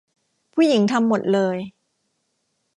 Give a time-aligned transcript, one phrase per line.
[0.53, 1.57] ผู้หญิงทำหมดเลย